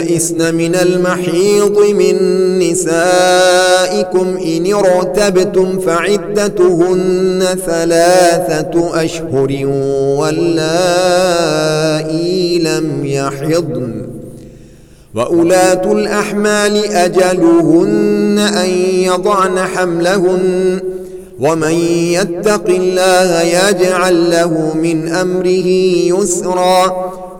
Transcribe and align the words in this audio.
يئسن 0.00 0.54
من 0.54 0.74
المحيض 0.74 1.78
من 1.78 2.16
نسائكم 2.58 4.36
إن 4.36 4.74
ارتبتم 4.74 5.78
فعدتهن 5.78 7.44
ثلاثة 7.66 9.02
أشهر 9.04 9.66
واللائي 10.18 11.38
لم 12.58 13.04
يحضن. 13.04 14.06
وأولاة 15.14 15.92
الأحمال 15.92 16.84
أجلهن 16.84 18.38
أن 18.38 18.70
يضعن 19.04 19.58
حملهن 19.58 20.80
ومن 21.40 21.74
يتق 22.18 22.68
الله 22.68 23.42
يجعل 23.42 24.30
له 24.30 24.74
من 24.74 25.08
أمره 25.08 25.66
يسرا. 26.16 27.12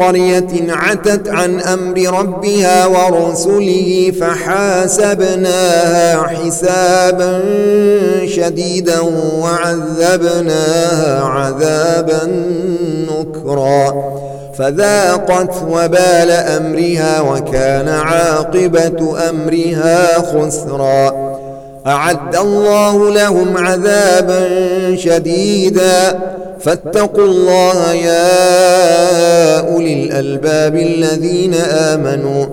قرية 0.00 0.48
عتت 0.68 1.28
عن 1.28 1.60
أمر 1.60 2.18
ربها 2.18 2.86
ورسله 2.86 4.12
فحاسبناها 4.20 6.22
حسابا 6.22 7.42
شديدا 8.26 9.00
وعذبناها 9.38 11.24
عذابا 11.24 12.32
نكرا. 13.10 13.94
فذاقت 14.58 15.54
وبال 15.70 16.30
أمرها 16.30 17.20
وكان 17.20 17.88
عاقبة 17.88 19.16
أمرها 19.30 20.18
خسرا. 20.18 21.30
أعد 21.86 22.36
الله 22.36 23.10
لهم 23.10 23.56
عذابا 23.56 24.48
شديدا. 24.96 26.18
فاتقوا 26.64 27.24
الله 27.24 27.92
يا 27.92 28.79
أولي 29.70 30.04
الألباب 30.04 30.76
الذين 30.76 31.54
آمنوا. 31.54 32.46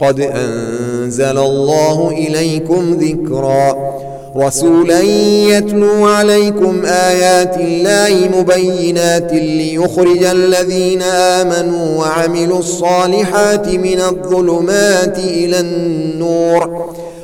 قد 0.00 0.20
أنزل 0.20 1.38
الله 1.38 2.10
إليكم 2.10 2.98
ذكرا. 3.00 3.92
رسولا 4.36 5.00
يتلو 5.48 6.06
عليكم 6.06 6.82
آيات 6.84 7.56
الله 7.56 8.30
مبينات 8.38 9.32
ليخرج 9.32 10.24
الذين 10.24 11.02
آمنوا 11.02 11.98
وعملوا 11.98 12.58
الصالحات 12.58 13.68
من 13.68 14.00
الظلمات 14.00 15.18
إلى 15.18 15.60
النور. 15.60 16.94